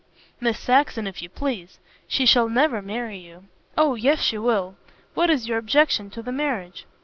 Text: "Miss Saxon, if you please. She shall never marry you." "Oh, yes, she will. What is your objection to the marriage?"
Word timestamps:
"Miss 0.39 0.57
Saxon, 0.57 1.05
if 1.05 1.21
you 1.21 1.29
please. 1.29 1.77
She 2.07 2.25
shall 2.25 2.49
never 2.49 2.81
marry 2.81 3.19
you." 3.19 3.43
"Oh, 3.77 3.93
yes, 3.93 4.19
she 4.19 4.39
will. 4.39 4.73
What 5.13 5.29
is 5.29 5.47
your 5.47 5.59
objection 5.59 6.09
to 6.09 6.23
the 6.23 6.31
marriage?" 6.31 6.87